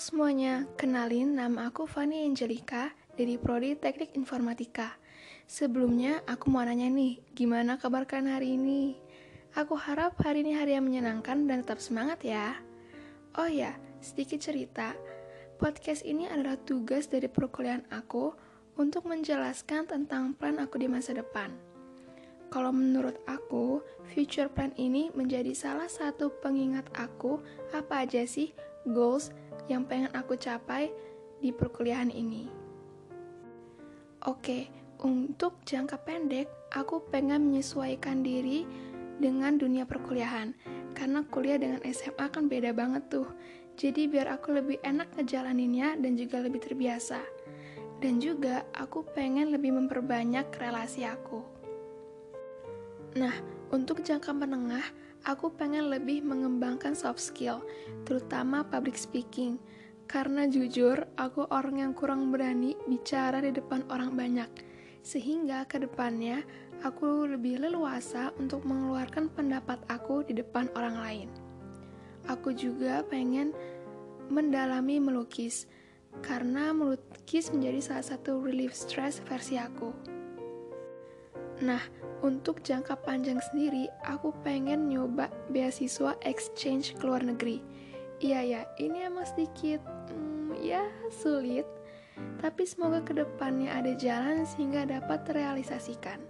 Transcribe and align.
semuanya, 0.00 0.64
kenalin 0.80 1.36
nama 1.36 1.68
aku 1.68 1.84
Fanny 1.84 2.24
Angelica 2.24 2.88
dari 3.20 3.36
Prodi 3.36 3.76
Teknik 3.76 4.16
Informatika. 4.16 4.96
Sebelumnya, 5.44 6.24
aku 6.24 6.48
mau 6.48 6.64
nanya 6.64 6.88
nih, 6.88 7.20
gimana 7.36 7.76
kabar 7.76 8.08
kalian 8.08 8.32
hari 8.32 8.56
ini? 8.56 8.96
Aku 9.52 9.76
harap 9.76 10.16
hari 10.24 10.40
ini 10.40 10.56
hari 10.56 10.72
yang 10.72 10.88
menyenangkan 10.88 11.44
dan 11.44 11.60
tetap 11.60 11.84
semangat 11.84 12.24
ya. 12.24 12.56
Oh 13.36 13.44
ya, 13.44 13.76
sedikit 14.00 14.40
cerita. 14.40 14.96
Podcast 15.60 16.08
ini 16.08 16.24
adalah 16.24 16.56
tugas 16.56 17.12
dari 17.12 17.28
perkuliahan 17.28 17.84
aku 17.92 18.32
untuk 18.80 19.04
menjelaskan 19.04 19.84
tentang 19.84 20.32
plan 20.32 20.64
aku 20.64 20.80
di 20.80 20.88
masa 20.88 21.12
depan. 21.12 21.52
Kalau 22.48 22.72
menurut 22.72 23.20
aku, 23.28 23.84
future 24.16 24.48
plan 24.48 24.72
ini 24.80 25.12
menjadi 25.12 25.52
salah 25.52 25.92
satu 25.92 26.32
pengingat 26.40 26.88
aku 26.96 27.36
apa 27.76 28.08
aja 28.08 28.24
sih 28.24 28.56
goals 28.88 29.30
yang 29.70 29.86
pengen 29.86 30.10
aku 30.14 30.34
capai 30.38 30.90
di 31.42 31.50
perkuliahan 31.50 32.10
ini. 32.10 32.46
Oke, 34.22 34.70
untuk 35.02 35.66
jangka 35.66 35.98
pendek, 36.06 36.46
aku 36.70 37.02
pengen 37.10 37.50
menyesuaikan 37.50 38.22
diri 38.22 38.62
dengan 39.18 39.58
dunia 39.58 39.82
perkuliahan. 39.82 40.54
Karena 40.94 41.26
kuliah 41.26 41.58
dengan 41.58 41.82
SMA 41.90 42.30
kan 42.30 42.46
beda 42.46 42.70
banget 42.70 43.10
tuh. 43.10 43.26
Jadi 43.74 44.06
biar 44.06 44.30
aku 44.30 44.54
lebih 44.54 44.78
enak 44.86 45.10
ngejalaninnya 45.18 45.98
dan 45.98 46.14
juga 46.14 46.38
lebih 46.38 46.62
terbiasa. 46.62 47.18
Dan 47.98 48.22
juga 48.22 48.62
aku 48.78 49.02
pengen 49.10 49.50
lebih 49.50 49.74
memperbanyak 49.74 50.46
relasi 50.54 51.02
aku. 51.02 51.51
Nah, 53.18 53.34
untuk 53.72 54.00
jangka 54.00 54.32
menengah, 54.32 54.84
aku 55.28 55.52
pengen 55.52 55.92
lebih 55.92 56.24
mengembangkan 56.24 56.96
soft 56.96 57.20
skill, 57.20 57.60
terutama 58.08 58.64
public 58.64 58.96
speaking. 58.96 59.60
Karena 60.08 60.44
jujur, 60.44 61.08
aku 61.16 61.48
orang 61.48 61.80
yang 61.80 61.92
kurang 61.96 62.28
berani 62.28 62.76
bicara 62.84 63.40
di 63.40 63.52
depan 63.52 63.84
orang 63.88 64.12
banyak 64.12 64.50
sehingga 65.02 65.66
ke 65.66 65.82
depannya 65.82 66.46
aku 66.86 67.26
lebih 67.26 67.58
leluasa 67.58 68.30
untuk 68.38 68.62
mengeluarkan 68.62 69.28
pendapat 69.34 69.82
aku 69.90 70.22
di 70.22 70.38
depan 70.38 70.70
orang 70.78 70.96
lain. 70.98 71.28
Aku 72.30 72.54
juga 72.54 73.02
pengen 73.02 73.50
mendalami 74.30 75.02
melukis, 75.02 75.66
karena 76.22 76.70
melukis 76.70 77.50
menjadi 77.50 77.80
salah 77.82 78.06
satu 78.14 78.38
relief 78.46 78.70
stress 78.78 79.18
versi 79.26 79.58
aku. 79.58 79.90
Nah, 81.60 81.82
untuk 82.22 82.64
jangka 82.64 83.02
panjang 83.04 83.42
sendiri, 83.52 83.90
aku 84.06 84.32
pengen 84.46 84.88
nyoba 84.88 85.28
beasiswa 85.52 86.16
exchange 86.24 86.96
ke 86.96 87.02
luar 87.04 87.26
negeri. 87.26 87.60
Iya 88.22 88.40
ya, 88.46 88.62
ini 88.78 89.02
emang 89.02 89.26
sedikit, 89.26 89.82
hmm, 90.08 90.56
ya 90.62 90.86
sulit, 91.10 91.66
tapi 92.38 92.62
semoga 92.62 93.02
ke 93.02 93.18
depannya 93.18 93.74
ada 93.74 93.92
jalan 93.98 94.46
sehingga 94.46 94.86
dapat 94.86 95.26
terrealisasikan. 95.26 96.22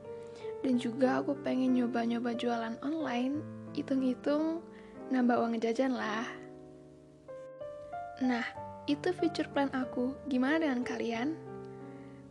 Dan 0.64 0.80
juga 0.80 1.20
aku 1.20 1.36
pengen 1.44 1.76
nyoba-nyoba 1.76 2.32
jualan 2.32 2.80
online, 2.80 3.44
hitung-hitung 3.76 4.64
nambah 5.12 5.36
uang 5.36 5.60
jajan 5.60 5.92
lah. 5.92 6.24
Nah, 8.24 8.46
itu 8.88 9.12
future 9.12 9.50
plan 9.50 9.68
aku. 9.76 10.14
Gimana 10.30 10.62
dengan 10.62 10.86
kalian? 10.86 11.51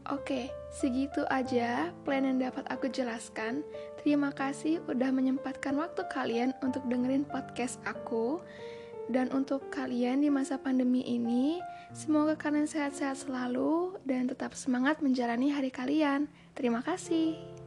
Oke, 0.10 0.50
segitu 0.74 1.22
aja 1.30 1.94
plan 2.02 2.26
yang 2.26 2.42
dapat 2.42 2.66
aku 2.74 2.90
jelaskan. 2.90 3.62
Terima 4.02 4.34
kasih 4.34 4.82
udah 4.90 5.14
menyempatkan 5.14 5.78
waktu 5.78 6.02
kalian 6.10 6.58
untuk 6.66 6.82
dengerin 6.90 7.22
podcast 7.30 7.78
aku. 7.86 8.42
Dan 9.12 9.30
untuk 9.30 9.70
kalian 9.70 10.26
di 10.26 10.34
masa 10.34 10.58
pandemi 10.58 11.06
ini, 11.06 11.62
semoga 11.94 12.34
kalian 12.34 12.66
sehat-sehat 12.66 13.28
selalu 13.28 14.00
dan 14.08 14.26
tetap 14.26 14.58
semangat 14.58 15.04
menjalani 15.06 15.54
hari 15.54 15.70
kalian. 15.70 16.26
Terima 16.58 16.82
kasih. 16.82 17.61